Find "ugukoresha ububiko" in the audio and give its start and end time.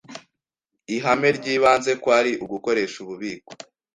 2.43-3.51